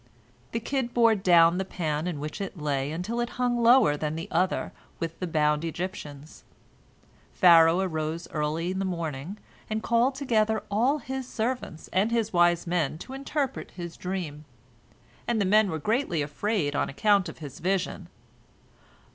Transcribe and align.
The 0.51 0.59
kid 0.59 0.95
bore 0.95 1.13
down 1.13 1.59
the 1.59 1.63
pan 1.63 2.07
in 2.07 2.19
which 2.19 2.41
it 2.41 2.57
lay 2.59 2.91
until 2.91 3.19
it 3.19 3.37
hung 3.37 3.59
lower 3.61 3.95
than 3.95 4.15
the 4.15 4.27
other 4.31 4.73
with 4.99 5.19
the 5.19 5.27
bound 5.27 5.63
Egyptians. 5.63 6.43
Pharaoh 7.33 7.81
arose 7.81 8.27
early 8.31 8.71
in 8.71 8.79
the 8.79 8.83
morning, 8.83 9.37
and 9.69 9.83
called 9.83 10.15
together 10.15 10.63
all 10.71 10.97
his 10.97 11.27
servants 11.27 11.87
and 11.93 12.09
his 12.09 12.33
wise 12.33 12.65
men 12.65 12.97
to 12.97 13.13
interpret 13.13 13.69
his 13.75 13.95
dream, 13.95 14.45
and 15.27 15.39
the 15.39 15.45
men 15.45 15.69
were 15.69 15.77
greatly 15.77 16.23
afraid 16.23 16.75
on 16.75 16.89
account 16.89 17.29
of 17.29 17.37
his 17.37 17.59
vision. 17.59 18.07